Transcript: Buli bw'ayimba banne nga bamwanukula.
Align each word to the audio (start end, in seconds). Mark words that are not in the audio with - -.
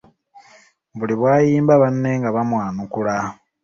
Buli 0.97 1.15
bw'ayimba 1.19 1.73
banne 1.81 2.11
nga 2.19 2.29
bamwanukula. 2.35 3.15